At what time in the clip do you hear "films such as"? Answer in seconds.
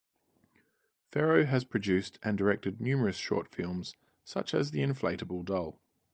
3.53-4.71